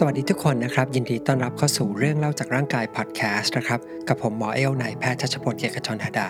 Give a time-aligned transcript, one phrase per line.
[0.00, 6.28] สวัสดีทุกคนนะครับ ยินดีต้อนรับเข้าสู่เรื่องเล่าจากร่างกายพอดแคสต์นะครับ กับผมหมอเอลนายแพทย์ชัชพลเกียรติชนธดา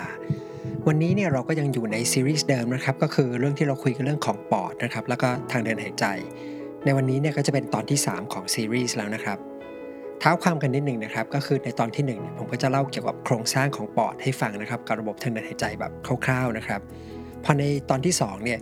[0.87, 6.05] วันนี้เนี่ยเราก็ยังอยู่ในซีรีส์เดิมนะครับ ก็คือเรื่องที่เราคุยกันเรื่องของปอดนะครับ แล้วก็ทางเดินหายใจ
[6.85, 9.37] ในวันนี้เนี่ยก็จะเป็นตอนที่ 3 ของซีรีส์แล้วนะครับ
[10.19, 15.91] เท้าความกันนิดหนึ่งนะครับ ก็คือในตอนที่1เนี่ยผมก็จะเล่าเกี่ยวกับโครงสร้างของปอดให้ฟังนะครับกับระบบทางเดินหายใจแบบ
[16.25, 16.81] คร่าวๆนะครับ
[17.43, 18.59] พอในตอนที่2เนี่ย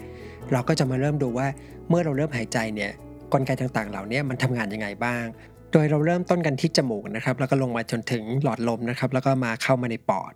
[0.51, 1.47] เราก็จะมาเริ่มดูว่า
[1.89, 2.91] เมื่อเราเริ่มหายใจเนี่ย
[3.33, 5.25] กลไกต่างๆ เหล่านี้มันทำงานยังไงบ้าง
[5.71, 10.33] โดยเราเริ่มต้นกันที่จมูกนะครับ แล้วก็ลงมาจนถึงหลอดลมนะครับ แล้วก็มาเข้ามาในปอด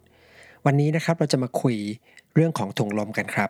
[0.65, 1.75] วันนี้นะครับเราจะมาคุย
[2.35, 3.49] เรื่องของถุงลมกันครับ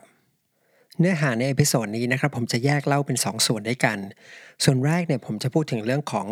[1.00, 3.98] เนื้อหาใน episode นี้นะครับ ผมจะแยกเล่าเป็น 2 ส่วนด้วยกัน
[4.64, 6.28] ส่วนแรกเนี่ยผมจะพูดถึงเรื่องของ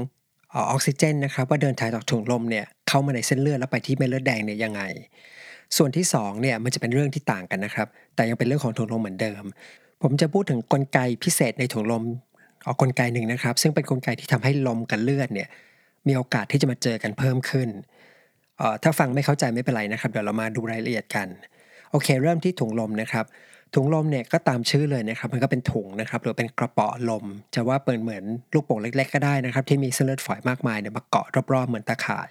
[0.55, 4.81] ออกซิเจนนะครับ ว่าเดินทางจากถุงลมเนี่ยเข้ามาในเส้นเลือดแล้วไปที่เม็ดเลือดแดงเนี่ยยังไง
[5.77, 9.43] ส่วนที่2เนี่ยมันจะเป็นเรื่องที่ต่างกันนะครับ แต่ยังเป็นเรื่องของถุงลมเหมือนเดิม
[10.01, 12.03] ผมจะพูดถึงกลไกพิเศษในถุงลม
[12.65, 15.47] ออกกลไกหนึ่งนะครับ ซึ่งเป็นนกลไกที่ทำให้ลมกับเลือดเนี่ย
[16.07, 17.69] มีโอกาสที่จะมาเจอกันเพิ่มขึ้น
[18.83, 21.27] ถ้าฟังไม่เข้าใจไม่เป็นไรนะครับเดี๋ยวเรามาดูรายละเอียดกัน
[21.91, 23.25] โอเค เริ่มที่ถุงลมนะครับ
[23.75, 32.29] ถุงลมเนี่ยก็ตามชื่อเลยนะครับมันก็เป็นถุงนะครับหรือเป็นกระป๋อลม จะว่าเปิดเหมือนลูกโป่งเล็ก ๆ ก็ได้นะครับที่มีเส้นเลือดฝอยมากมายเนี่ยมาเกาะรอบๆเหมือนตาข่าย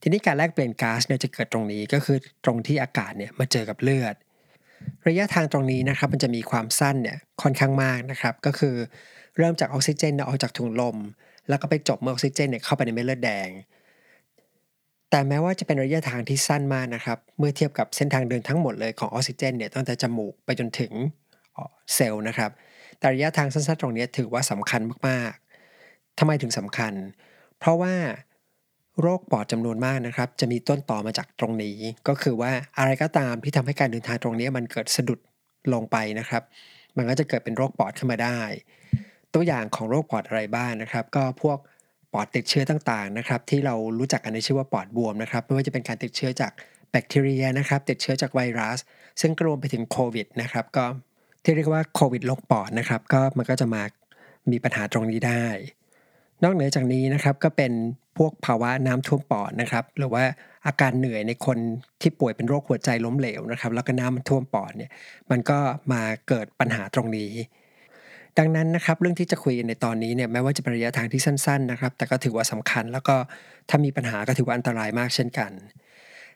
[0.00, 4.14] ทีนี้การแลกเปลี่ยนก๊าซเนี่ยจะเกิดตรงนี้ก็คือตรงที่อากาศเนี่ยมาเจอกับเลือด
[5.08, 8.74] ระยะทางตรงนี้นะครับมันจะมีความสั้นเนี่ยค่อนข้างมากนะครับก็คือ
[9.38, 10.96] เริ่มจากออกซิเจนออกจากถุงลม
[11.48, 13.48] แล้วก็ไปจบเมื่อออกซิเจนเนี่ยเข้าไปในเม็ดเลือดแดง
[15.10, 20.92] แต่แม้ว่าจะเป็นระยะทางที่สั้นมากนะครับ เมื่อเทียบกับเส้นทางเดินทั้งหมดเลยของออกซิเจนเนี่ยตั้งแต่จมูกไปจนถึง
[21.94, 22.50] เซลล์นะครับ
[22.98, 26.92] แต่ระยะทางสั้นๆตรงนี้ถือว่าสำคัญมากๆทำไมถึงสำคัญ
[27.58, 27.94] เพราะว่า
[29.00, 31.76] โรคปอดจำนวนมากนะครับ จะมีต้นต่อมาจากตรงนี้
[32.08, 35.18] ก็คือว่าอะไรก็ตามที่ทำให้การเดินทางตรงนี้มันเกิดสะดุด
[35.72, 36.42] ลงไปนะครับ
[36.96, 38.40] มันก็จะเกิดเป็นโรคปอดขึ้นมาได้
[39.34, 41.58] ตัวอย่างของโรคปอดอะไรบ้างนะครับ ก็พวก
[42.12, 46.52] ปอดติดเชื้อต่างๆนะครับ ที่เรารู้จักกันในชื่อว่าปอดบวมนะครับไม่ว่าจะเป็นการติดเชื้อจาก
[46.90, 48.78] แบคทีเรียนะครับติดเชื้อจากไวรัส
[49.20, 50.84] ซึ่งรวมไปถึงโควิดนะครับก็
[51.44, 53.82] ที่เรียกว่าโควิดโรคปอดนะครับก็มันก็จะมา
[54.50, 55.46] มีปัญหาตรงนี้ได้
[56.42, 57.72] นอกเหนือจากนี้นะครับก็เป็น
[58.16, 60.24] พวกภาวะน้ำท่วมปอดนะครับหรือว่า
[60.66, 61.58] อาการเหนื่อยในคน
[62.00, 64.90] ที่ป่วยเป็นโรคหัวใจล้มเหลวนะครับแล้วก็น้ำมันท่วมปอดเนี่ย
[65.30, 65.58] มันก็
[65.92, 67.30] มาเกิดปัญหาตรงนี้
[68.38, 73.16] ดังนั้นนะครับเรื่องที่จะคุยในตอนนี้เนี่ยแม้ว่าจะเป็นระยะทางที่สั้นๆนะครับแต่ก็ถือว่าสำคัญ แล้วก็
[73.68, 75.50] ถ้ามีปัญหาก็ถือว่าอันตรายมากเช่นกัน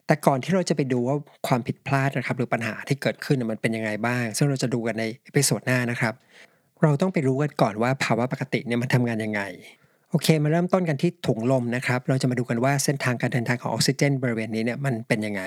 [0.07, 6.15] แต่ก่อนที่เราจะไปดูว่าความผิดพลาดนะครับหรือปัญหาที่เกิดขึ้นมันเป็นยังไงบ้าง ซึ่งเราจะดูกันใน episode หน้านะครับ
[6.83, 9.43] เราต้องไปรู้กันก่อนว่าภาวะปกติเนี่ยมันทำงานยังไง
[10.11, 15.43] โอเค มาเริ่มต้นกันที่ถุงลมนะครับ เราจะมาดูกันว่าเส้นทางการเดินทางของออกซิเจนบริเวณนี้เนี่ยมันเป็นยังไง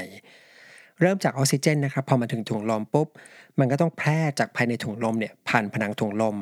[1.01, 3.07] เริ่มจากออกซิเจนนะครับพอมาถึงถุงลมปุ๊บ
[3.59, 6.37] มันก็ต้องแพร่จากภายในถุงลมเนี่ยผ่านผนังถุงลม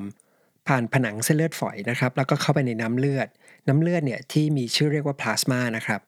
[0.68, 3.28] ผ่านผนังเส้นเลือดฝอยนะครับแล้วก็เข้าไปในน้ำเลือด
[3.68, 6.02] น้ำเลือดเนี่ยที่มีชื่อเรียกว่าพลาสมานะครับ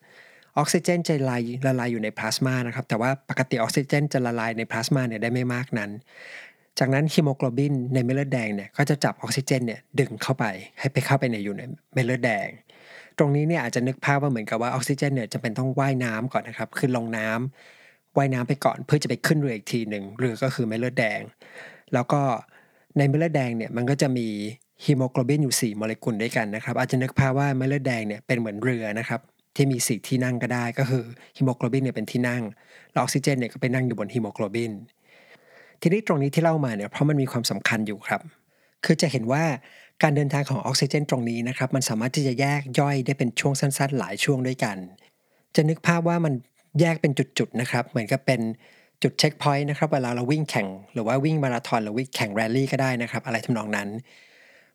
[0.58, 5.92] ออกซิเจนจะละลายละลายอยู่ในพลาสมานะครับแต่ว่าปกติออกซิเจนจะละลายในพลาสมาเนี่ยได้ไม่มากนั้น
[6.80, 10.46] จากนั้นฮีโมโกลบินในเม็ดเลือดแดงเนี่ยก็จะจับออกซิเจนเนี่ยดึงเข้าไป
[10.80, 11.62] ให้ไปเข้าไปในอยู่ใน
[11.94, 12.48] เม็ดเลือดแดง
[13.18, 17.75] ตรงนี้เนี่ยอาจจะนึกภาพว่าเหมือนกับว่าออกซิเจนเนี่ยจะเป็นต้องว่ายน้ำก่อนนะครับขึ้นลงน้ำ
[18.18, 21.22] ว่ายน้ำไปก่อนเพื่อจะไปขึ้นเรืออีกทีหนึ่งเรือก็คือเม็ดเลือดแดง
[21.94, 22.22] แล้วก็
[22.98, 24.28] ในเม็ดเลือดแดงเนี่ยมันก็จะมี
[24.86, 29.22] ฮีโมโกลบินอยู่ 4 โมเลกุลด้วยกันนะครับอาจจะนึกภาพว่าเม็ดเลือดแดงเนี่ยเป็นเหมือนเรือนะครับ
[29.56, 31.04] ที่มีสี่ที่นั่งก็ได้ก็คือ
[31.38, 32.42] ฮีโมโกลบินเนี่ยเป็นที่นั่ง
[32.92, 34.72] แล้วออกซิเจนเนี่ยก็ไปนั่งอยู่บนฮีโมโกลบิน
[35.82, 38.22] ทีนี้ตรงนี้ที่เล่ามาเนี่ยเพราะมันมีความสำคัญอยู่ครับ
[38.86, 39.44] คือจะเห็นว่า
[40.04, 44.78] การเดินทางของออกซิเจนตรงนี้นะครับมันสามารถที่จะแยกย่อยได้เป็นช่วงสั้น ๆ หลายช่วงด้วยกัน
[45.56, 46.34] จะนึกภาพว่ามัน
[46.80, 48.42] แยกเป็นจุดๆนะครับ เหมือนกับเป็น
[49.04, 53.90] จุด checkpoint นะครับเวลาเราวิ่งแข่ง หรือว่าวิ่งมาราธอนหรือวิ่งแข่งแรลลี่ก็ได้นะครับ อะไรทำนองนั้น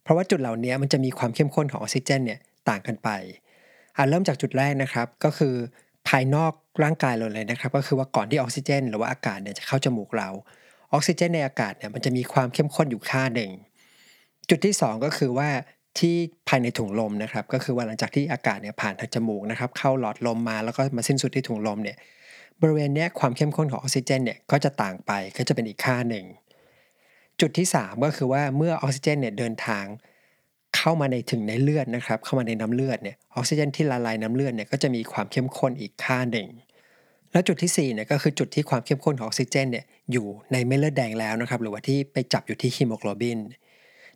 [0.02, 3.08] เพราะว่าจุดเหล่านี้มันจะมีความเข้มข้นของออกซิเจนเนี่ยต่างกันไป
[3.96, 5.54] อ่าเริ่มจากจุดแรกนะครับ ก็คือ
[6.08, 6.52] ภายนอก
[6.82, 10.28] ร่างกายเราเลยนะครับ ก็คือว่าก่อนที่ออกซิเจน หรือว่าอากาศเนี่ยจะเข้าจมูกเรา
[10.92, 13.50] ออกซิเจนในอากาศเนี่ยมันจะมีความเข้มข้นอยู่ค่าหนึ่ง
[14.50, 15.48] จุดที่ 2 ก็คือว่า
[16.00, 16.16] ที่
[16.48, 21.96] ภายในถุงลมนะครับ ก็คือว่าหลังจากที่อากาศเนี่ยผ่านทางจมูกนะครับเข้าหลอดลมมาแล้วก็มาสิ้นสุดที่ถุงลมเนี่ย
[22.60, 26.24] บริเวณนี้ความเข้มข้นของออกซิเจนเนี่ยก็จะต่างไปก็จะเป็นอีกค่าหนึ่ง
[27.40, 29.84] จุดที่ 3 ก็คือว่าเมื่อออกซิเจนเนี่ยเดินทาง
[30.76, 36.48] เข้ามาในถึงในเลือดนะครับ เข้ามาในน้ำเลือดเนี่ยออกซิเจนที่ละลายน้ำเลือดเนี่ยก็จะมีความเข้มข้นอีกค่าหนึ่ง
[37.32, 43.38] แล้วจุดที่4เนี่ยก็คือจุดที่ความเข้มข้นของออกซิเจนเนี่ยอยู่ในเม็ดเลือดแดงแล้วนะครับ หรือว่าที่ไปจับอยู่ที่ฮีโมโกลบิน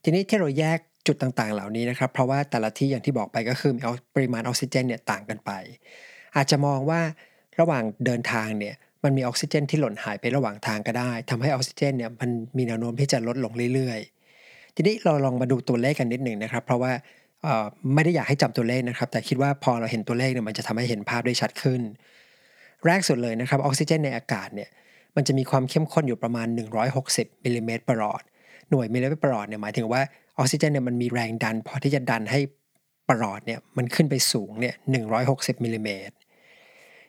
[0.03, 3.81] ทีนี้ที่เราแยก จุดต่างๆ เหล่านี้นะครับ เพราะว่าแต่ละที่อย่างที่บอกไปก็คือมี
[4.15, 5.51] ปริมาณออกซิเจนเนี่ยต่างกันไป
[6.37, 7.01] อาจจะมองว่า
[7.61, 8.75] ระหว่างเดินทางเนี่ย
[9.05, 16.93] มันมีออกซิเจนที่หล่นหายไประหว่างทางก็ได้ทำให้ออกซิเจนเนี่ยมันมีแนวโน้มที่จะลดลงเรื่อยๆ ทีนี้เราลองมาดูตัวเลขกันนิดหนึ่งนะครับ เพราะว่า
[17.95, 21.81] ไม่ได้อยากให้จำตัวเลขนะครับ แต่คิดว่าพอเราเห็นตัวเลขเนี่ยมันจะทำให้เห็นภาพได้ชัดขึ้น
[22.87, 24.69] แรกสุดเลยนะครับออกซิเจนในอากาศเนี่ย
[25.17, 26.47] มันจะมีความเข้มข้นอยู่ประมาณ
[26.97, 28.23] 160มิลลิเมตรประหลอด
[28.71, 30.03] หน่วยมิลลิเมตรประหลอดเนี่ยหมายถึงว่า
[30.39, 32.41] ออกซิเจนเนี่ยมันมีแรงดัน พอที่จะดันให้
[33.09, 34.75] ประหลอดเนี่ยมันขึ้นไปสูงเนี่ย
[35.21, 36.15] 160มิลลิเมตร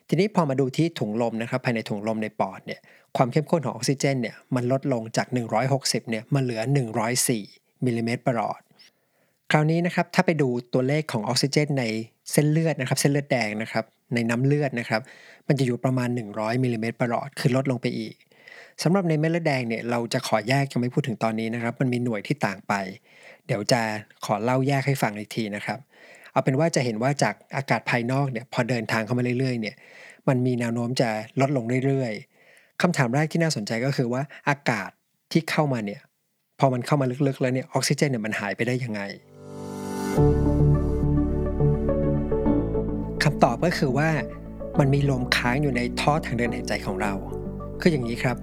[0.08, 2.80] ทีนี้พอมาดูที่ถุงลมนะครับภายในถุงลมในปอดเนี่ย
[3.16, 5.26] ความเข้มข้นของออกซิเจนเนี่ยมันลดลงจาก
[5.68, 6.60] 160เนี่ยมาเหลือ
[7.24, 8.60] 104มิลลิเมตรประหลอด
[9.50, 11.84] คราวนี้นะครับถ้าไปดูตัวเลขของออกซิเจนใน
[12.32, 13.84] เส้นเลือดนะครับเส้นเลือดแดงนะครับ
[14.14, 15.00] ในน้ำเลือดนะครับ
[15.48, 18.14] มันจะอยู่ประมาณ 100มิลลิเมตรประหลอดคือลดลงไปอีก
[18.82, 22.74] สำหรับในเม็ดเลือดแดงเนี่ยเราจะขอแยกยังไม่พูดถึงตอนนี้นะครับ มันมีหน่วยที่ต่างไป
[23.46, 23.80] เดี๋ยวจะ
[24.24, 25.78] ขอเล่าแยกให้ฟังอีกทีนะครับ
[26.32, 29.76] เอาเป็นว่าจะเห็นว่าจากอากาศภายนอกเนี่ยพอเดินทางเข้ามาเรื่อยๆเนี่ย
[30.28, 31.08] มันมีแนวโน้มจะ
[31.40, 34.90] ลดลงเรื่อยๆคำถามแรกที่น่าสนใจก็คือว่าอากาศ
[35.32, 36.00] ที่เข้ามาเนี่ย
[36.58, 39.00] พอมันเข้ามาลึกๆ แล้วเนี่ยออกซิเจนเนี่ยมันหายไปได้ยังไง
[43.22, 44.08] คำตอบก็คือว่า
[44.78, 47.12] มันมีลมค้างอยู่ในท่อทางเดินหายใจของเรา
[47.80, 48.36] คืออย่างนี้ครับ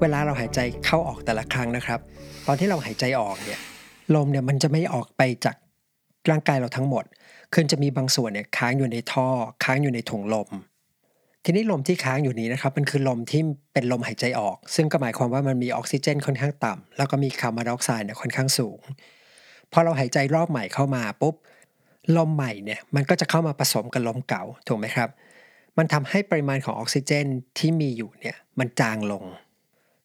[0.00, 2.00] เวลาเราหายใจเข้าออกแต่ละครั้งนะครับ
[2.46, 3.60] ตอนที่เราหายใจออกเนี่ย
[4.14, 5.56] ลมเนี่ยมันจะไม่ออกไปจาก
[6.30, 7.04] ร่างกายเราทั้งหมด
[7.52, 9.28] คือจะมีบางส่วนเนี่ยค้างอยู่ในท่อ
[9.64, 10.48] ค้างอยู่ในถุงลม
[11.44, 13.42] ทีนี้ลมที่ค้างอยู่นี้นะครับ มันคือลมที่
[13.72, 18.80] เป็นลมหายใจออก ซึ่งก็หมายความว่ามันมีออกซิเจนค่อนข้างต่ำแล้วก็มีคาร์บอนไดออกไซด์เนี่ยค่อนข้างสูง
[19.72, 21.34] พอเราหายใจรอบใหม่เข้ามาปุ๊บ
[22.16, 25.08] ลมใหม่เนี่ยมันก็จะเข้ามาผสมกับลมเก่า ถูกไหมครับ
[25.78, 27.26] มันทำให้ปริมาณของออกซิเจน
[27.58, 29.24] ที่มีอยู่เนี่ยมันจางลง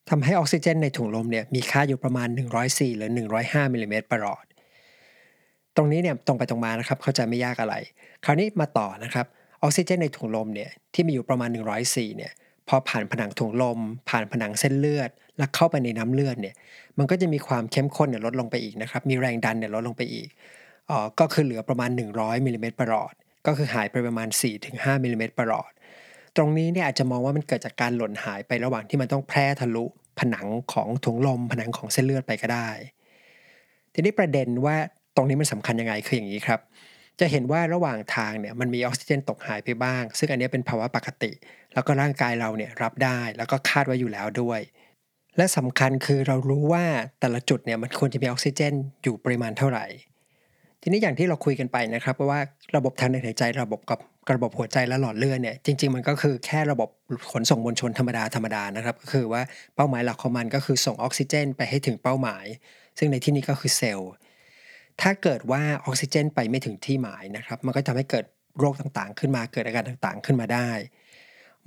[0.10, 2.28] ทำให้ออกซิเจนในถุงลมเนี่ยมีค่าอยู่ประมาณ
[2.64, 3.10] 104 หรือ
[3.42, 4.44] 105มิลลิเมตรประหลอด
[5.76, 7.76] ตรงนี้เนี่ยตรงไปตรงมานะครับเข้าใจไม่ยากอะไร
[8.26, 9.26] คราวนี้มาต่อนะครับ
[9.64, 11.50] ออกซิเจนในถุงลมเนี่ยที่มีอยู่ประมาณ
[11.84, 12.32] 104เนี่ย
[12.68, 13.80] พอผ่านผนังถุงลม
[14.10, 16.56] ผ่านผนังเส้นเลือด แล้วเข้าไปในน้ำเลือดเนี่ย
[16.98, 20.28] มันก็จะมีความเข้มข้นเนี่ยลดลงไปอีกนะครับมีแรงดันเนี่ยลดลงไปอีก
[20.90, 23.14] อ๋อก็คือเหลือประมาณ 100มิลลิเมตรประหลอด
[23.48, 24.28] ก็คือหายไปประมาณ
[24.66, 25.72] 4-5มิลลิเมตรประหลอด
[26.38, 29.86] ตรงนี้เนี่ยอาจจะมองว่ามันเกิดจากการหล่นหายไประหว่างที่มันต้องแพร่ทะลุ
[30.20, 32.70] ผนังของถุงลมผนังของเส้นเลือดไปก็ได้
[33.94, 34.76] ทีนี้ประเด็นว่า
[35.16, 36.60] ตรงนี้มันสำคัญยังไงคืออย่างนี้ครับ
[37.20, 41.32] จะเห็นว่าระหว่างทางเนี่ยมันมีออกซิเจนตกหายไปบ้าง ซึ่งอันนี้เป็นภาวะปกติ
[41.74, 44.60] แล้วก็ร่างกายเราเนี่ยรับได้แล้วก็คาดไว้อยู่แล้วด้วย
[45.38, 46.86] และสำคัญคือเรารู้ว่า
[47.20, 48.74] แต่ละจุดเนี่ยมันควรจะมีออกซิเจน
[49.04, 49.86] อยู่ปริมาณเท่าไหร่
[50.88, 52.40] ทีนี้อย่างที่เราคุยกันไปนะครับว่า
[52.76, 54.00] ระบบทางเดินหายใจระบบกับ
[54.34, 56.90] ระบบหัวใจและหลอดเลือดเนี่ยจริง ๆ มันก็คือแค่ระบบ
[57.32, 59.42] ขนส่งมวลชนธรรมดาธรรมดานะครับก็คือว่า
[59.76, 62.46] เป้าหมายหลักของมันก็คือส่งออกซิเจนไปให้ถึงเป้าหมาย
[62.98, 64.12] ซึ่งในที่นี้ก็คือเซลล์
[65.02, 68.26] ถ้าเกิดว่าออกซิเจนไปไม่ถึงที่หมายนะครับ มันก็ทำให้เกิด
[68.60, 70.70] โรคต่างๆ ขึ้นมาเกิดอาการต่างๆ ขึ้นมาได้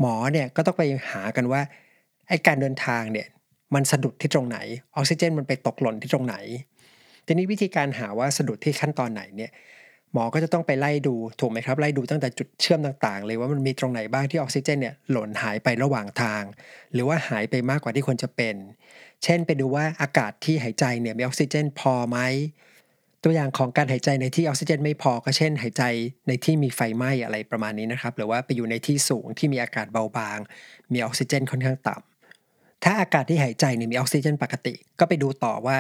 [0.00, 1.60] หมอเนี่ยก็ต้องไปหากันว่า
[2.28, 3.26] ไอ้การเดินทางเนี่ย
[3.74, 4.58] มันสะดุดที่ตรงไหน
[4.96, 6.36] ออกซิเจนมันไปตกหล่นที่ตรงไหน
[7.28, 9.50] ทีนี้วิธีการหาว่าสะดุดที่ขั้นตอนไหนเนี่ย
[10.12, 16.42] หมอก็จะต้องไปไล่ดูถูกไหมครับไล่ดูตั้งแต่จุดเชื่อมต่างๆ เลยว่ามันมีตรงไหนบ้างที่ออกซิเจนเนี่ยหล่นหายไประหว่างทาง
[16.92, 18.56] หรือว่าหายไปมากกว่าที่ควรจะเป็น
[19.25, 22.19] เช่นไปดูว่าอากาศที่หายใจเนี่ยมีออกซิเจนพอไหม
[23.22, 25.82] ตัวอย่างของการหายใจในที่ออกซิเจนไม่พอก็เช่น หายใจ
[26.28, 30.38] ในที่มีไฟไหม้อะไรประมาณนี้นะครับ หรือว่าไปอยู่ในที่สูงที่มีอากาศเบาบาง
[30.92, 35.76] มีออกซิเจนค่อนข้างต่ำถ้าอากาศที่หายใจเนี่ยมีออกซิเจนปกติ ก็ไปดูต่อว่า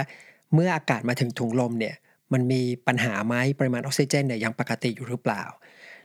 [0.54, 1.94] เมื่ออากาศมาถึงถุงลมเนี่ย
[2.32, 5.42] มันมีปัญหาไหมปริมาณออกซิเจนเนี่ยยังปกติอยู่หรือเปล่า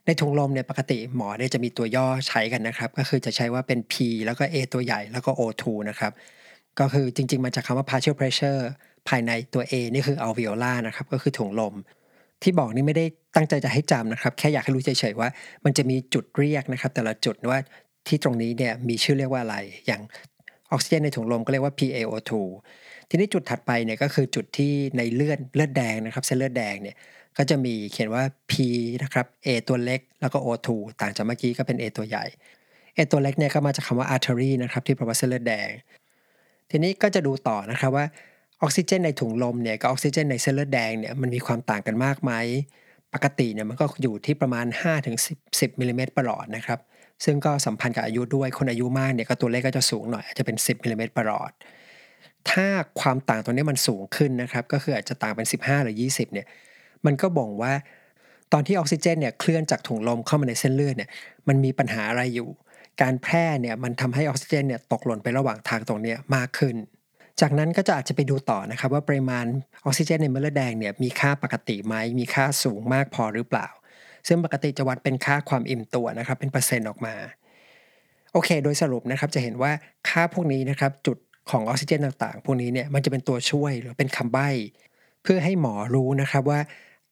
[0.05, 3.93] ในถุงลมเนี่ยปกติหมอเนี่ยจะมีตัวย่อใช้กันนะครับ ก็คือจะใช้ว่าเป็น P
[4.25, 6.12] แล้วก็ A ตัวใหญ่แล้วก็ O2 นะครับ
[6.79, 8.62] ก็คือจริง ๆ มาจากคำว่า partial pressure
[9.09, 11.73] ภายในตัว A นี่คือ alveolar นะครับก็คือถุงลม
[12.41, 15.29] ที่บอกนี่ไม่ได้ตั้งใจจะให้จำนะครับ แค่อยากให้รู้เฉยๆว่า
[15.65, 17.59] มันจะมีจุดเรียกนะครับ แต่ละจุดว่า
[18.07, 19.57] ที่ตรงนี้เนี่ยมีชื่อเรียกว่าอะไร
[19.88, 20.01] อย่าง
[20.71, 22.31] ออกซิเจนในถุงลมก็เรียกว่า PaO2
[23.10, 26.95] ทีนี้จุดถัดไปเนี่ยก็คือจุดที่ในเลือดเลือดแดงนะครับเส้นเลือดแดงเนี่ย
[27.38, 28.53] ก็จะมีเขียนว่า P
[29.03, 30.69] นะครับ A ตัวเล็กแล้วก็ O2
[31.01, 32.25] ต่างจากเมื่อกี้ก็เป็น A ตัวใหญ่
[32.95, 35.69] A ตัวเล็กเนี่ยก็มาจากคำว่า artery นะครับที่แปลว่าเส้นเลือดแดง
[36.72, 38.05] ทีนี้ก็จะดูต่อนะครับว่า
[38.62, 42.31] ออกซิเจนในถุงลมเนี่ยกับออกซิเจนในเส้นเลือดแดงเนี่ยมันมีความต่างกันมากไหม
[43.13, 44.65] ปกติเนี่ยมันก็อยู่ที่ประมาณ
[45.13, 46.79] 5-10 10มิลลิเมตรประหลอดนะครับ
[47.25, 51.51] ซึ่งก็สัมพันธ์กับอายุด้วยคนอายุมากเนี่ยก็ตัวเลขก็จะสูงหน่อยอาจจะเป็น 10มิลลิเมตรประหลอด
[52.51, 52.67] ถ้า
[53.01, 56.47] ความต่างตัวนี้มันสูงขึ้นนะครับก็คืออาจจะต่างเป็น 15 หรือ 20เนี่ย
[57.05, 57.73] มันก็บ่งว่า
[58.53, 61.09] ตอนที่ออกซิเจนเนี่ยเคลื่อนจากถุงลมเข้ามาในเส้นเลือดเนี่ย
[61.47, 62.50] มันมีปัญหาอะไรอยู่
[63.01, 66.75] การแพร่เนี่ยมันทำให้ออกซิเจนเนี่ยตกหล่นไประหว่างทางตรงนี้มากขึ้น
[67.41, 69.45] จากนั้นก็จะอาจจะไปดูต่อนะครับว่าปริมาณ
[69.85, 73.67] ออกซิเจนในเม็ดเลือดแดงเนี่ยมีค่าปกติไหมมีค่าสูงมากพอหรือเปล่า
[74.27, 77.15] ซึ่งปกติจะวัดเป็นค่าความอิ่มตัวนะครับเป็นเปอร์เซ็นต์ออกมา
[78.33, 79.71] โอเค โดยสรุปนะครับจะเห็นว่า
[80.09, 81.17] ค่าพวกนี้นะครับจุด
[81.50, 84.50] ของออกซิเจนต่างๆ พวกนี้เนี่ยมันจะเป็นตัวช่วยหรือเป็นคำใบ้
[85.23, 86.59] เพื่อให้หมอรู้นะครับว่า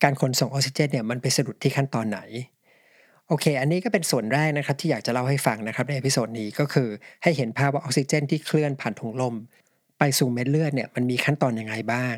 [0.04, 2.20] การขนส่งออกซิเจนเนี่ยมันไปสะดุดที่ขั้นตอนไหน
[3.28, 6.90] โอเค อันนี้ก็เป็นส่วนแรกนะครับที่อยากจะเล่าให้ฟังนะครับใน episode นี้ก็คือ
[7.24, 9.36] ให้เห็นภาพว่าออกซิเจนที่เคลื่อนผ่านถุงลม
[10.00, 12.14] ไปสู่เม็ดเลือดเนี่ยมันมีขั้นตอนยังไงบ้าง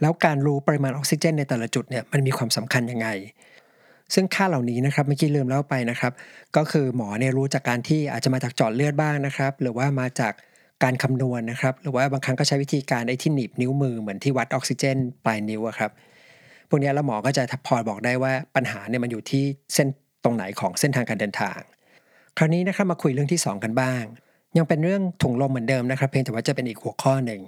[0.00, 3.08] แล้วการรู้ปริมาณออกซิเจนในแต่ละจุดเนี่ยมันมีความสำคัญยังไง
[4.14, 6.12] ซึ่งค่าเหล่านี้นะครับเมื่อกี้ลืมเล่าไปนะครับ
[6.56, 10.32] ก็คือหมอเนี่ยรู้จากการที่อาจจะมาจากจอดเลือดบ้างนะครับ หรือว่ามาจาก
[10.82, 15.90] การคำนวณนะครับ หรือว่าบางครั้งก็ใช้วิธีการไอ้ที่หนีบนิ้วมือเหมือนที่วัดออกซิเจนปลายนิ้วครับ
[16.68, 19.88] พวกนี้แล้วหมอก็จะพอบอกได้ว่าปัญหาเนี่ยมันอยู่ที่เส้น
[20.24, 21.58] ตรงไหนของเส้นทางการเดินทาง
[22.36, 24.02] คราวนี้นะครับมาคุยเรื่องที่ 2 กันบ้าง
[24.56, 27.40] ยังเป็นเรื่องถุงลมเหมือนเดิมนะครับ เพียงแต่ว่าจะเป็นอีกหัวข้อหนึ่ง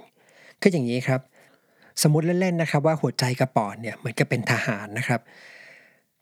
[0.61, 1.21] คืออย่างนี้ครับ
[2.03, 5.21] สมมติเล่นๆนะครับ ว่าหัวใจกระปอดเนี่ยเหมือนกับเป็นทหารนะครับ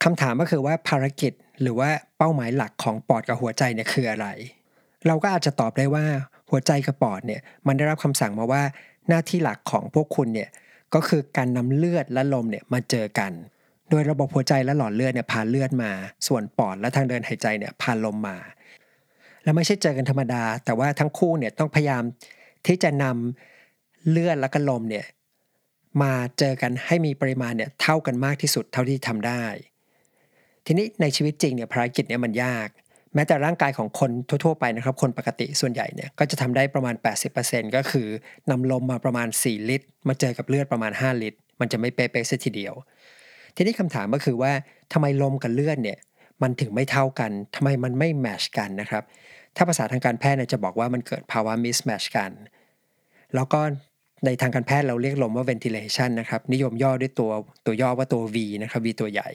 [0.03, 4.27] คำถามก็คือว่าภารกิจหรือว่าเป้าหมายหลักของปอดกับหัวใจเนี่ยคืออะไร
[5.07, 6.05] เราก็อาจจะตอบได้ว่า
[6.49, 8.63] หัวใจกับปอดเนี่ยมันได้รับคำสั่งมาว่า
[9.07, 10.49] หน้าที่หลักของพวกคุณเนี่ย
[10.93, 13.31] ก็คือการนำเลือดและลมเนี่ยมาเจอกัน
[13.89, 15.91] โดยระบบหัวใจและหลอดเลือดเนี่ยพาเลือดมา
[16.27, 18.37] ส่วนปอดและทางเดินหายใจเนี่ยพาลมมา
[19.43, 22.03] แล้วไม่ใช่เจอกันธรรมดา แต่ว่าทั้งคู่เนี่ยต้องพยายาม
[22.67, 25.05] ที่จะนำเลือดและก็ลมเนี่ย
[26.01, 29.43] มาเจอกันให้มีปริมาณเนี่ยเท่ากันมากที่สุดเท่าที่ทำได้
[30.65, 32.67] ทีนี้ในชีวิตจริงเนี่ยภารกิจเนี่ยมันยาก
[33.17, 36.95] แม้แต่ร่างกายของคนทั่วๆไปนะครับ คนปกติส่วนใหญ่เนี่ยก็จะทำได้ประมาณ
[37.35, 38.07] 80%ก็คือ
[38.49, 42.73] นำลมมาประมาณ 4 ลิตร มาเจอกับเลือดประมาณ 5 ลิตร มันจะไม่เป๊ะๆซะทีเดียว
[43.55, 44.51] ทีนี้คำถามก็คือว่า
[44.93, 45.97] ทำไมลมกับเลือดเนี่ย
[46.41, 49.03] มันถึงไม่เท่ากันทำไมมันไม่แมชกันนะครับ
[49.55, 52.31] ถ้าภาษาทางการแพทย์เนี่ยจะบอกว่ามันเกิดภาวะมิสแมชกัน
[53.35, 53.61] แล้วก็
[54.25, 57.31] ในทางการแพทย์เราเรียกลมว่า ventilation นะครับ นิยมย่อด้วยตัว
[57.65, 59.29] ตัวย่อว่าตัว V นะครับ V ตัวใหญ่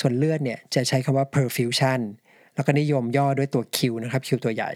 [0.00, 2.00] ส่วนเลือดเนี่ยจะใช้คำว่า perfusion
[2.54, 4.70] แล้วก็นิยมย่อด้วยตัว Q นะครับ Q ตัวใหญ่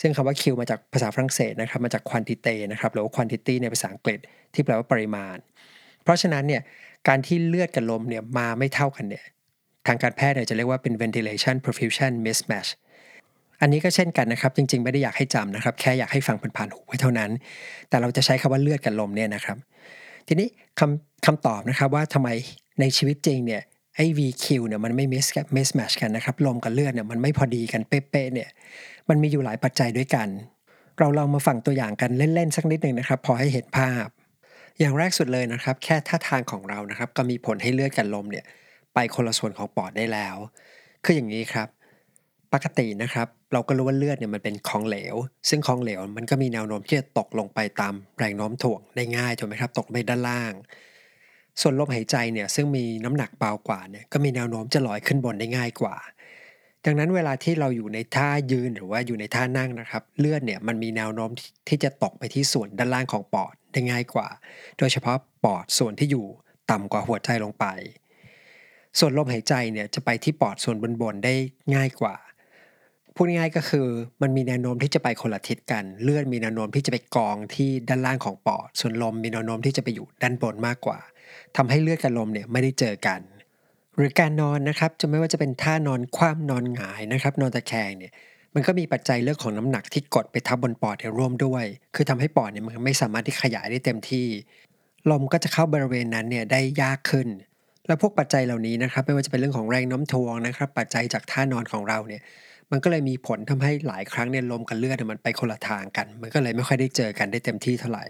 [0.00, 4.18] ซึ่งคำว่า Q มาจากภาษาฝรั่งเศสนะครับมาจาก quantity นะครับหรือว่า quantity ในภาษาอังกฤษ
[4.54, 5.36] ที่แปลว่าปริมาณ
[6.02, 6.62] เพราะฉะนั้นเนี่ย
[7.08, 9.24] การที่เลือดกับลมเนี่ยมาไม่เท่ากันเนี่ย
[9.86, 12.70] ทางการแพทย์เนี่ยจะเรียกว่าเป็น ventilation perfusion mismatch
[13.60, 17.30] อันนี้ก็เช่นกันนะครับ จริงๆ ไม่ได้อยากให้จำนะครับ แค่อยากให้ฟังผ่านๆหูไว้เท่านั้น
[17.88, 19.56] แต่เราจะใช้คำว่าเลือดกับลมเนี่ยนะครับ
[20.28, 22.28] ทีนี้คำคำตอบนะครับว่าทำไม
[22.80, 23.62] ในชีวิตจริงเนี่ย
[23.98, 25.26] ไอ้ VQ เนี่ยมันไม่ miss
[25.56, 28.48] miss match กันนะครับลมกับเลือดเนี่ยมันไม่พอดีกันเป๊ะๆเนี่ย
[29.08, 30.28] มันมีอยู่หลายปัจจัยด้วยกัน
[30.98, 34.06] เราลองมาฟังตัวอย่างกันเล่นๆสักนิดหนึ่งนะครับ พอให้เห็นภาพ
[34.78, 38.44] อย่างแรกสุดเลยนะครับ แค่ท่าทางของเรานะครับ ก็มีผลให้เลือดกับลมเนี่ย
[38.94, 40.36] ไปคนละส่วนของปอดได้แล้ว
[41.04, 41.68] คืออย่างนี้ครับ
[42.52, 45.14] ปกตินะครับ เราก็รู้ว่าเลือดเนี่ยมันเป็นของเหลว
[45.48, 50.52] ซึ่งของเหลวมันก็มีแนวโน้มที่จะตกลงไปตามแรงโน้มถ่วงได้ง่ายถูกไหมครับ ตกไปด้านล่าง
[51.60, 55.96] ส่วนลมหายใจเนี่ยซึ่งมีน้ำหนักเบากว่าเนี่ยก็มีแนวโน้มจะลอยขึ้นบนได้ง่ายกว่า
[56.84, 61.30] ดังนั้นเวลาที่เราอยู่ในท่ายืนหรือว่าอยู่ในท่านั่งนะครับ เลือดเนี่ยมันมีแนวโน้ม
[61.68, 64.28] ที่จะตกไปที่ส่วนด้านล่างของปอดได้ง่ายกว่า
[64.78, 66.26] โดยเฉพาะปอดส่วนที่อยู่
[66.70, 67.66] ต่ำกว่าหัวใจลงไป
[68.98, 71.34] ส่วนลมหายใจเนี่ยจะไปที่ปอดส่วนบนๆได้
[71.74, 72.14] ง่ายกว่า
[73.14, 73.86] พูดง่ายก็คือ
[74.22, 80.98] มันมีแนวโน้มที่จะไปคนละทิศกัน เลือดมีแนวโน้มที่จะไปกองที่ด้านล่างของปอด ส่วนลมมีแนวโน้มที่จะไปอยู่ด้านบนมากกว่า
[81.56, 83.20] ทำให้เลือดกับลมเนี่ยไม่ได้เจอกัน
[83.96, 88.12] หรือการนอนนะครับจะไม่ว่าจะเป็นท่านอนคว่ำนอนหงายนะครับ นอนตะแคงเนี่ย
[88.54, 94.26] มันก็มีปัจจัยเรื่องของน้ำหนักที่กดไปทับบนปอดร่วมด้วย คือทำให้ปอดเนี่ยมันไม่สามารถที่ขยายได้เต็มที่
[95.10, 97.28] ลมก็จะเข้าบริเวณนั้นเนี่ยได้ยากขึ้น
[97.86, 102.22] แล้วพวกปัจจัยเหล่านี้นะครับ ไม่ว่าจะเป็นเรื่องของแรงน้ำทวงนะครับ ปัจจัยจากท่านอนของเราเนี่ย
[102.70, 108.04] มันก็เลยมีผลทำให้หลายครั้งเนี่ยลมกับเลือดมันไปคนละทางกัน มันก็เลยไม่ค่อยได้เจอกันได้เต็มที่เท่าไหร่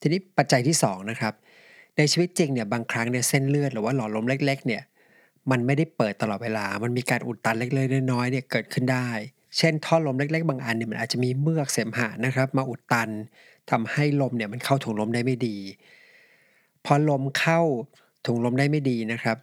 [0.00, 1.34] ทีนี้ปัจจัยที่2นะครับ
[1.96, 4.82] ในชีวิตจริงเนี่ยบางครั้งเนี่ยเส้นเลือดหรือว่าหลอดลมเล็ก ๆ เนี่ย
[5.50, 9.08] มันไม่ได้เปิดตลอดเวลา มันมีการอุดตันเล็กๆน้อยๆเนี่ยเกิดขึ้นได้
[9.58, 13.10] เช่น ท่อลมเล็ก ๆ บางอันเนี่ยมันอาจจะมีเมือกเสมหะนะครับ มาอุดตัน
[13.70, 15.56] ทำให้ลมเนี่ยมันเข้าถุงลมได้ไม่ดี
[16.84, 17.60] พอลมเข้า
[18.26, 19.36] ถุงลมได้ไม่ดีนะครับ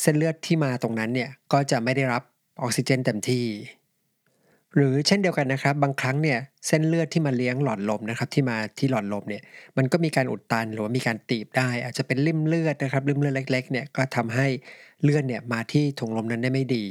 [0.00, 2.22] เส้นเลือดที่มาตรงนั้นเนี่ยก็จะไม่ได้รับ
[2.62, 3.46] ออกซิเจนเต็มที่
[4.74, 9.42] หรือเช่นเดียวกันนะครับ บางครั้งเนี่ยเส้นเลือดที่มาเลี้ยงหลอดลมนะครับที่มาที่หลอดลมเนี่ย
[9.76, 14.46] มันก็มีการอุดตันหรือว่ามีการตีบได้ อาจจะเป็นริ่มเลือดนะครับริ่มเลือดเล็กๆเนี่ยก็ทำให้
[15.02, 16.86] เลือดเนี่ยมาที่ถุงลมนั้นได้ไม่ดี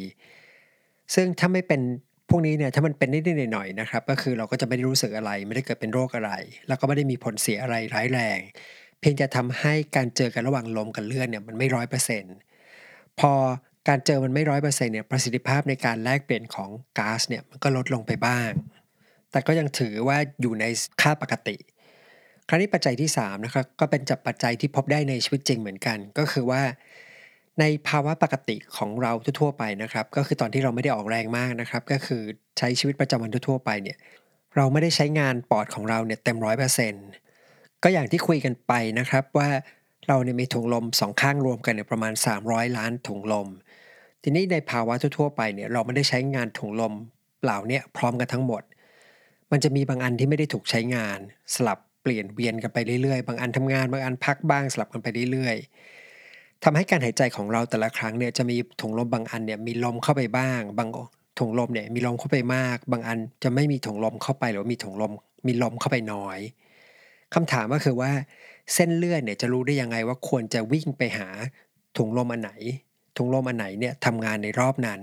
[1.16, 1.82] ซึ่งถ้าไม่เป็น
[2.30, 6.32] พวกนี้เนี่ยถ้ามันเป็นนิดๆหน่อยๆนะครับก็คือเราก็จะไม่ได้รู้สึกอะไร ไม่ได้เกิดเป็นโรคอะไร
[6.68, 8.40] แล้วก็ไม่ได้มีผลเสียอะไรร้ายแรง
[9.00, 12.36] เพียงจะทำให้การเจอกันระหว่างลมกับเลือดเนี่ยมันไม่ร้อยเปอร์เซ็นต์
[13.20, 13.34] พอ
[13.88, 18.50] การเจอมันไม่ร้อยเปอร์เซ็นต์เนี่ยประสิทธิภาพในการแลกเปลี่ยนของก๊าซเนี่ยมันก็ลดลงไปบ้าง
[19.32, 20.66] แต่ก็ยังถือว่าอยู่ใน
[21.02, 21.56] ค่าปกติ
[22.50, 26.62] คราวนี้ปัจจัยที่3นะครับก็เป็นจับปัจจัยที่พบได้ในชีวิตจริงเหมือนกัน ก็คือว่า
[27.60, 32.22] ในภาวะปกติของเราทั่วไปนะครับ ก็คือตอนที่เราไม่ได้ออกแรงมากนะครับ ก็คือ
[32.58, 33.98] ใช้ชีวิตประจำวันทั่วไปเนี่ย
[34.56, 37.08] เราไม่ได้ใช้งานปอดของเราเนี่ยเต็มร้อยเปอร์เซ็นต์
[37.84, 39.50] ก็อย่างที่คุยกันไปนะครับว่า
[40.08, 42.14] เราเนี่ยมีถุงลมสองข้างรวมกันเนี่ยประมาณ
[42.46, 43.48] 300 ล้านถุงลม
[44.28, 46.94] ทีนี้ในภาวะทั่วๆไปเนี่ยเราไม่ได้ใช้งานถุงลม
[47.40, 48.64] เปล่าเนี่ยพร้อมกันทั้งหมด
[49.52, 51.20] มันจะมีบางอันที่ไม่ได้ถูกใช้งาน
[51.54, 60.90] สลับเปลี่ยนเวียนกันไปเรื่อยๆ บางอันทำงานบางอันพักบ้างสลับกันไปเรื่อยๆทำให้การหายใจของเราแต่ละครั้งเนี่ยจะมีถุงลมบางอันเนี่ยมีลมเข้าไปบ้าง บาง
[61.40, 65.12] ถุงลมเนี่ยมีลมเข้าไปมาก บางอันจะไม่มีถุงลมเข้าไปหรือมีถุงลม
[65.48, 66.40] มีลมเข้าไปน้อย
[67.34, 68.12] คำถามก็คือว่า
[68.74, 71.28] เส้นเลือดเนี่ยจะรู้ได้ยังไงว่าควรจะวิ่งไปหา
[71.98, 72.52] ถุงลมอันไหน
[73.18, 75.02] ถุงลมอันไหนเนี่ยทำงานในรอบนั้น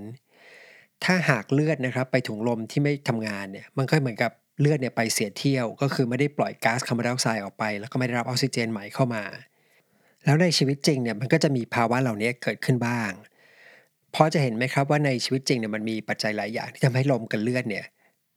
[1.04, 9.22] ถ้าหากเลือดนะครับไปถุงลมที่ไม่ทำงานเนี่ยมันก็เหมือนกับเลือดเนี่ยไปเสียเที่ยว ก็คือไม่ได้ปล่อยก๊าซคาร์บอนไดออกไซด์ออกไป แล้วก็ไม่ได้รับออกซิเจนใหม่เข้ามา
[10.24, 13.10] แล้วในชีวิตจริงเนี่ยมันก็จะมีภาวะเหล่านี้เกิดขึ้นบ้าง
[14.14, 17.84] พอจะเห็นไหมครับว่าในชีวิตจริงเนี่ยมันมีปัจจัยหลายอย่างที่ทำให้ลมกับเลือดเนี่ย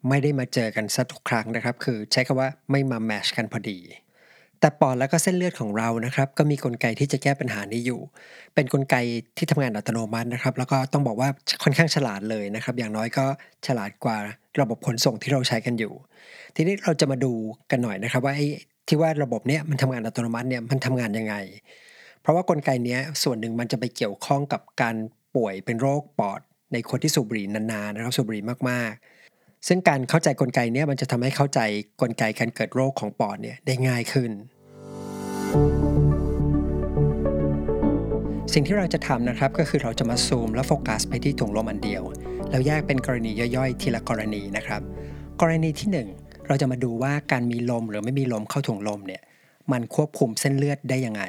[0.10, 3.79] ไม่ได้มาเจอกันสักทุกครั้งนะครับ คือใช้คำว่าไม่มาแมชกันพอดี
[4.65, 8.00] แต่ปอดแล้วก็เส้นเลือดของเรานะครับ ก็มีกลไกที่จะแก้ปัญหานี้อยู่
[8.55, 8.95] เป็นนกลไก
[9.38, 11.29] ที่ทำงานอัตโนมัตินะครับ แล้วก็ต้องบอกว่า
[11.63, 13.25] ค่อนข้างฉลาดเลยนะครับ อย่างน้อยก็
[13.67, 14.17] ฉลาดกว่า
[14.62, 15.93] ระบบขนส่งที่เราใช้กันอยู่
[16.55, 17.31] ทีนี้เราจะมาดู
[17.72, 18.48] กันหน่อยนะครับ ว่าไอ้
[18.88, 21.36] ที่ว่าระบบเนี้ยมันทำงานอัตโนมัติเนี่ยมันทำงานยังไง
[22.22, 24.95] เพราะว่ากลไกเนี้ยส่วนหนึ่งมันจะไปเกี่ยวข้องกับการ
[25.36, 26.39] ป่วยเป็นโรคปอด
[26.74, 31.60] ในคนที่สูบบุหรี่นานๆนะครับสูบบุหรี่มากๆซึ่งการเข้าใจกลไกเนี้มันจะทำให้เข้าใจ
[32.01, 34.31] กลไกการเกิดโรคของปอดเนี่ยได้ง่ายขึ้น
[38.53, 42.03] สิ่งที่เราจะทำนะครับก็คือเราจะมาซูมและโฟกัสไปที่ถุงลมอันเดียว
[42.50, 44.81] แล้วแยกเป็นกรณีย่อยๆ ทีละกรณีนะครับ
[45.41, 49.21] กรณีที่ 1 เราจะมาดูว่าการมีลมหรือไม่มีลมเข้าถุงลมเนี่ย
[49.71, 51.24] มันควบคุมเส้นเลือดได้ยังไง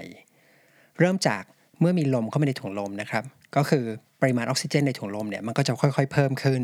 [0.98, 1.42] เริ่มจาก
[1.80, 3.24] เมื่อมีลมเข้ามาในถุงลมนะครับ
[3.56, 3.84] ก็คือ
[4.20, 6.62] ปริมาณออกซิเจนในถุงลมเนี่ยมันก็จะค่อยๆ เพิ่มขึ้น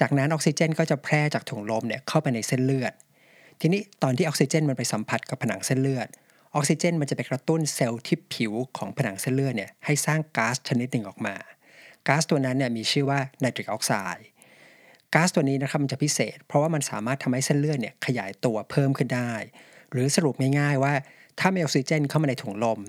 [0.00, 2.92] จากนั้นออกซิเจนก็จะแพร่จากถุงลมเนี่ยเข้าไปในเส้นเลือด
[3.60, 6.08] ทีนี้ตอนที่ออกซิเจนมันไปสัมผัสกับผนังเส้นเลือด
[6.54, 11.34] ออกซิเจนมันจะไปกระตุ้นเซลล์ที่ผิวของผนังเส้นเลือดเนี่ยให้สร้างก๊าซชนิดหนึ่งออกมา
[12.08, 14.26] ก๊าซตัวนั้นเนี่ยมีชื่อว่าไนตริกออกไซด์
[15.14, 19.32] ก๊าซตัวนี้นะครับมันจะพิเศษ เพราะว่ามันสามารถทำให้เส้นเลือดเนี่ยขยายตัวเพิ่มขึ้นได้
[19.92, 20.94] หรือสรุปง่ายๆว่า
[21.40, 22.80] ถ้ามีออกซิเจนเข้ามาในถุงลม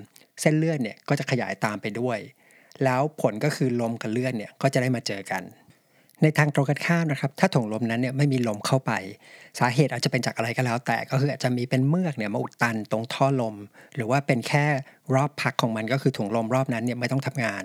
[0.41, 2.19] เส้นเลือดเนี่ยก็จะขยายตามไปด้วย
[2.84, 5.43] แล้วผลก็คือลมกับเลือดเนี่ยก็จะได้มาเจอกัน
[6.21, 8.91] ในทางตรงกันข้ามนะครับ ถ้าถุงลมนั้นเนี่ยไม่มีลมเข้าไป
[9.60, 13.56] สาเหตุอาจจะเป็นจากอะไรก็แล้ว แต่ก็คืออาจจะมีเป็นเมือกเนี่ยมาอุดตันตรงท่อลม
[13.95, 14.65] หรือว่าเป็นแค่
[15.15, 17.63] รอบพักของมันก็คือถุงลมรอบนั้นเนี่ยไม่ต้องทำงาน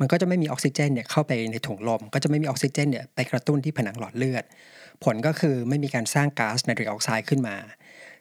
[0.00, 4.44] มันก็จะไม่มีออกซิเจนเนี่ยเข้าไปในถุงลม ก็จะไม่มีออกซิเจนเนี่ยไปกระตุ้นที่ผนังหลอดเลือด
[5.04, 7.56] ผลก็คือไม่มีการสร้างก๊าซไนตริกออกไซด์ขึ้นมา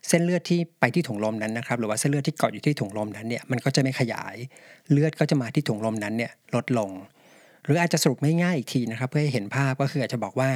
[0.08, 4.36] เส้นเลือดที่ไปที่ถุงลมนั้นนะครับหรือว่าเส้นเลือดที่เกาะอยู่ที่ถุงลมนั้นเนี่ยมันก็จะไม่ขยาย
[4.91, 6.89] เลือดก็จะมาที่ถุงลมนั้นเนี่ยลดลง
[7.65, 10.49] หรืออาจจะสรุปง่ายๆอีกทีนะครับ เพื่อให้เห็นภาพก็คืออาจจะบอกว่า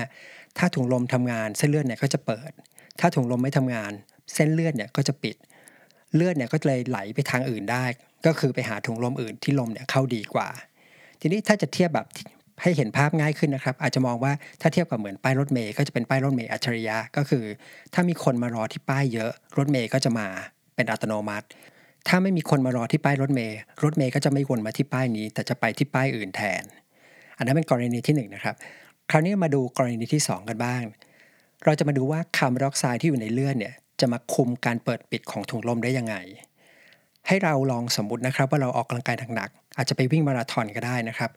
[0.58, 2.52] ถ้าถุงลมทำงานเส้นเลือดเนี่ยก็จะเปิด
[3.00, 3.92] ถ้าถุงลมไม่ทำงาน
[4.34, 5.36] เส้นเลือดเนี่ยก็จะปิด
[6.16, 7.86] เลือดเนี่ยก็เลยไหลไปทางอื่นได้
[8.26, 10.48] ก็คือไปหาถุงลมอื่นที่ลมเนี่ยเข้าดีกว่า
[11.22, 12.08] ทีนี้ถ้าจะเทียบแบบ
[12.62, 17.44] ให้เห็นภาพง่ายขึ้นนะครับ อาจจะมองว่าถ้าเทียบกับเหมือนป้ายรถเมย์ก็จะเป็นป้ายรถเมย์อัจฉริยะก็คือ
[17.94, 20.28] ถ้ามีคนมารอที่ป้ายเยอะ รถเมย์ก็จะมา
[20.76, 21.48] เป็นอัตโนมัติ
[22.08, 26.64] ถ้าไม่มีคนมารอที่ป้ายรถเมย์รถเมย์ก็จะไม่วนมาที่ป้ายนี้ แต่จะไปที่ป้ายอื่นแทน
[27.40, 28.56] อันนั้นเป็นกรณีที่1นนะครับ
[29.10, 30.82] คราวนี้มาดูกรณีที่ 2 กันบ้าง
[31.66, 36.16] เราจะมาดูว่าคาร์บอนไดออกไซด์ที่อยู่ในเลือดเนี่ยจะมาคุมการเปิดปิดของถุงลมได้ยังไง
[37.28, 41.32] ให้เราลองสมมตินะครับว่าเราออกกำลังกายหนักๆอาจจะไปวิ่งมาราธอนก็ได้นะครับ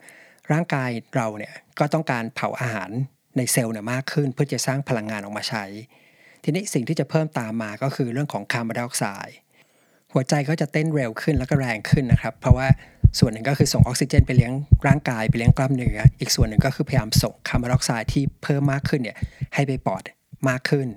[0.52, 2.90] ร่างกายเราเนี่ยก็ต้องการเผาอาหาร
[3.36, 5.64] ในเซลล์เนี่ยมากขึ้นเพื่อจะสร้างพลังงานออกมาใช้
[6.42, 9.36] ทีนี้สิ่งที่จะเพิ่มตามมาก็คือเรื่องของคาร์บอนไดออกไซด์
[10.12, 12.66] หัวใจก็จะเต้นเร็วขึ้นแล้วก็แรงขึ้นนะครับ เพราะว่า
[13.18, 14.52] ส่วนหนึ่งก็คือส่งออกซิเจน ไปเลี้ยง
[14.86, 19.16] ร่างกายไปเลี้ยงกล้ามเนื้ออีกส่วนหนึ่งก็คือพยายามส่งคาร์บอนไดออกไซด์ที่เพิ่มมากขึ้นเนี่ย
[19.54, 20.02] ให้ไปปอด
[20.48, 20.88] มากขึ้น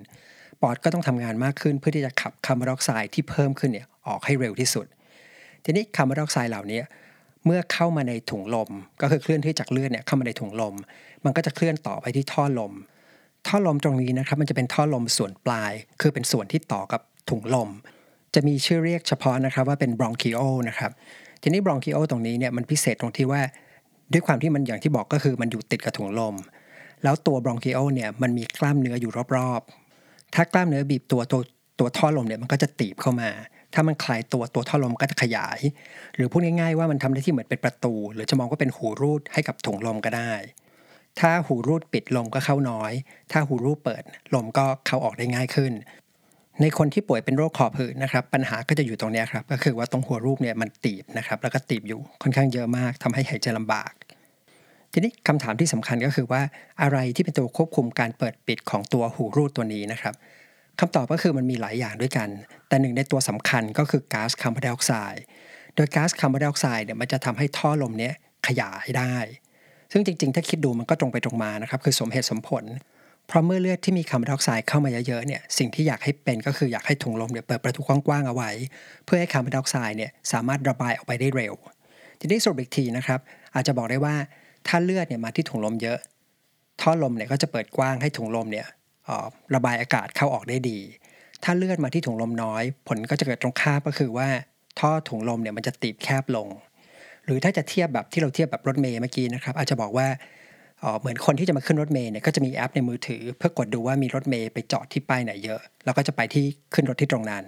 [0.62, 4.86] ปอดก็ต้องทำงานมากขึ้น เพื่อที่จะขับคาร์บอนไดออกไซด์ที่เพิ่มขึ้นเนี่ยออกให้เร็วที่สุด
[5.64, 6.80] ทีนี้คาร์บอนไดออกไซด์เหล่านี้
[7.46, 8.70] เมื่อเข้ามาในถุงลม
[9.02, 10.74] ก็คือเคลื่อนที่จากเลือดเนี่ยเข้ามาในถุงลม
[11.24, 12.72] มันก็จะเคลื่อนต่อไปที่ท่อลม
[13.46, 17.00] ท่อลมตรงนี้นะครับมันจะเป็นท่อลมส่วนปลาย คือเป็นส่วนที่ต่อกับ
[17.30, 17.70] ถุงลม
[18.34, 20.90] จะมีชื่อเรียกเฉพาะนะครับว่าเป็น bronchiole นะครับ
[21.42, 23.40] ทีนี้ bronchiole ตรงนี้เนี่ยมันพิเศษตรงที่ว่า
[24.12, 26.34] ด้วยความที่มันอย่างที่บอกก็คือมันอยู่ติดกับถุงลม
[27.02, 31.40] แล้วตัว bronchiole เนี่ยมันมีกล้ามเนื้ออยู่รอบๆ ถ้ากล้ามเนื้อบีบตัวตัว
[31.78, 33.30] ตัวท่อลมเนี่ยมันก็จะตีบเข้ามา
[33.74, 35.58] ถ้ามันคลายตัวตัวท่อลมก็จะขยาย
[36.14, 40.32] หรือพูดง่ายๆว่ามันทำได้ที่เหมือนเป็นประตู หรือจะมองว่าเป็นหูรูดให้กับถุงลมก็ได้
[41.20, 42.92] ถ้าหูรูดปิดลมก็เข้าน้อย
[43.32, 44.02] ถ้าหูรูดเปิด
[44.34, 45.72] ลมก็เข้าออกได้ง่ายขึ้น
[46.60, 53.92] ในคนที่ป่วยเป็นโรคขอบหืดนะครับปัญหาก็จะอยู่ตรงนี้ครับก็คือว่าตรงหัวรูปเนี่ยมันตีบนะครับแล้วก็ตีบอยู่ค่อนข้างเยอะมากทำให้หายใจลำบาก
[54.92, 56.42] ทีนี้คำถามที่สำคัญก็คือว่า
[56.82, 60.14] อะไรที่เป็นตัวควบคุมการเปิดปิดของตัวหูรูดตัวนี้นะครับ
[60.80, 62.28] คำตอบก็คือมันมีหลายอย่างด้วยกัน
[62.68, 65.22] แต่หนึ่งในตัวสำคัญก็คือก๊าซคาร์บอนไดออกไซด์
[65.76, 68.14] โดยก๊าซคาร์บอนไดออกไซด์เนี่ยมันจะทำให้ท่อลมเนี้ย
[68.46, 69.16] ขยายได้
[69.92, 72.64] ซึ่งจริงๆ ถ้าคิดดูมันก็ตรงไปตรงมานะครับคือสมเหตุสมผล
[73.26, 78.50] เพราะเมื่อเลือดที่มีคาร์บอนไดออกไซด์เข้ามาเยอะๆเนี่ยสิ่งที่อยากให้เป็นก็คืออยากให้ถุงลมเนี่ยเปิดประตูกว้างๆเอาไว้
[79.04, 81.54] เพื่อให้คาร์บอนไดออกไซด์เนี่ยสามารถระบายออกไปได้เร็ว
[82.20, 83.20] ทีนี้สรุปอีกทีนะครับ
[83.54, 84.14] อาจจะบอกได้ว่า
[84.68, 85.98] ถ้าเลือดเนี่ยมาที่ถุงลมเยอะ
[86.80, 88.66] ท่อลมเนี่ยก็จะเปิดกว้างให้ถุงลมเนี่ย
[89.54, 90.78] ระบายอากาศเข้าออกได้ดี
[91.44, 94.28] ถ้าเลือดมาที่ถุงลมน้อย ผลก็จะเกิดตรงข้ามก็คือว่า
[94.80, 96.48] ท่อถุงลมเนี่ยมันจะตีบแคบลง
[97.24, 100.06] หรือถ้าจะเทียบแบบที่เราเทียบแบบรถเมย์เมื่อกี้นะครับอาจจะบอกว่า
[101.00, 107.44] เหมือนคนที่จะมาขึ้นรถเมย์เนี่ยก็จะมีแอปในมือถือ เพื่อกดดูว่ามีรถเมย์ไปจอดที่ป้ายไหนเยอะ แล้วก็จะไปที่ขึ้นรถที่ตรงนั้น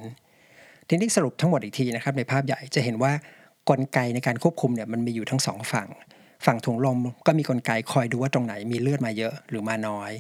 [0.89, 3.13] ทีนี้สรุปทั้งหมดอีกทีนะครับในภาพใหญ่จะเห็นว่า
[3.69, 5.89] กลไกในการควบคุมเนี่ยมันมีอยู่ทั้งสองฝั่ง
[6.47, 10.13] ฝั่งถุงลมก็มีกลไกคอยดูว่าตรงไหนมีเลือดมาเยอะหรือมาน้อย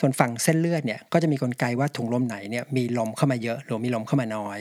[0.00, 4.58] ส่วนฝั่งเส้นเลือดเนี่ยก็จะมีกลไกว่าถุงลมไหนเนี่ยมีลมเข้ามาเยอะหรือมีลมเข้ามาน้อย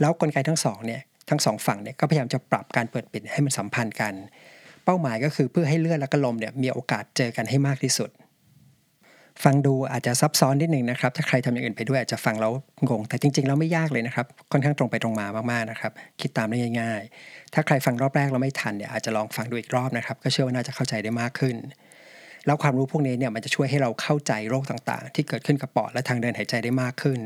[0.00, 4.14] แล้วกลไกทั้งสองเนี่ยทั้งสองฝั่งเนี่ยก็พยายามจะปรับการเปิดปิดให้มันสัมพันธ์กัน
[4.84, 8.10] เป้าหมายก็คือเพื่อให้เลือดและก็ลมเนี่ยมีโอกาสเจอกันให้มากที่สุด
[9.44, 12.52] ฟังดูอาจจะซับซ้อนนิดหนึ่งนะครับ ถ้าใครทำอย่างอื่นไปด้วยอาจจะฟังแล้ว
[12.88, 21.56] งง แต่จริงๆแล้วไม่ยากเลยนะครับ ค่อนข้างตรงไปตรงมามากๆนะครับ คิดตามได้ง่าย ๆ ถ้าใครฟังรอบแรกแล้วไม่ทันเนี่ยอาจจะลองฟังดูอีกรอบนะครับ ก็เชื่อว่าน่าจะเข้าใจได้มากขึ้น
[22.46, 27.18] แล้วความรู้พวกนี้เนี่ยมันจะช่วยให้เราเข้าใจโรคต่างๆ ที่เกิดขึ้นกับปอดและทางเดินหายใจได้มากขึ้น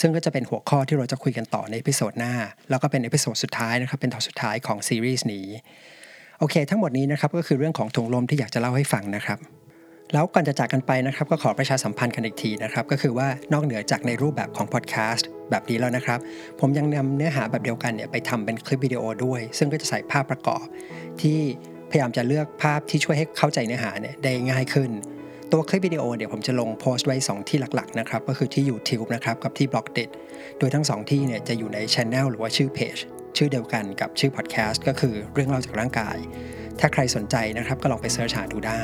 [0.00, 2.34] ซึ่งก็จะเป็นหัวข้อที่เราจะคุยกันต่อใน episode หน้า
[2.70, 5.46] แล้วก็เป็น episode สุดท้ายนะครับ เป็นตอนสุดท้ายของซีรีส์นี้
[6.40, 9.38] โอเค ทั้งหมดนี้นะครับก็คือเรื่องของถุงลมที่อยากจะเล่าให้ฟังนะครับ
[10.12, 16.18] แล้วก่อนจะจากกันไปนะครับก็ขอประชาสัมพันธ์กันอีกทีนะครับก็คือว่านอกเหนือจากในรูปแบบของพอดแคสต์แบบนี้แล้วนะครับ
[16.60, 20.64] ผมยังนำเนื้อหาแบบเดียวกันเนี่ยไปทำเป็นคลิปวิดีโอด้วย ซึ่งก็จะใส่ภาพประกอบ
[21.22, 21.38] ที่
[21.90, 24.90] พยายามจะเลือกภาพที่ช่วยให้เข้าใจเนื้อหาเนี่ยได้ง่ายขึ้น
[25.52, 30.08] ตัวคลิปวิดีโอเดี๋ยวผมจะลงโพสต์ไว้ 2 ที่หลักๆนะครับก็คือที่ YouTube นะครับกับที่ b l o g d i t
[30.58, 32.96] โดยทั้ง 2 ที่เนี่ยจะอยู่ในช anel หรือว่าชื่อเพจ
[33.36, 36.16] ชื่อเดียวกันกับชื่อพอดแคสต์ก็คือเรื่องเล่าจากร่างกาย
[36.80, 38.82] ถ้าใครสนใจนะครับก็ลองไปเสิร์ชหาดูได้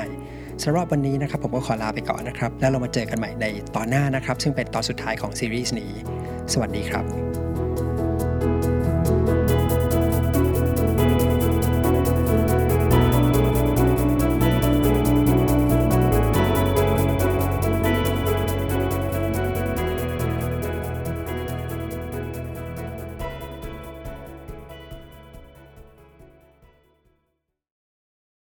[0.63, 5.93] สำหรับวันนี้นะครับผมก็ขอลาไปก่อนนะครับ แล้วเรามาเจอกันใหม่ในตอนหน้านะครับ ซึ่งเป็นตอนสุดท้ายของซีรีส์นี้
[6.53, 7.54] สวัสดีครับ